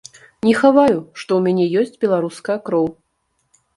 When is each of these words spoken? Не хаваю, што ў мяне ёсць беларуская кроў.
Не 0.47 0.53
хаваю, 0.61 0.95
што 1.19 1.31
ў 1.35 1.39
мяне 1.47 1.65
ёсць 1.81 1.99
беларуская 2.07 2.57
кроў. 2.71 2.87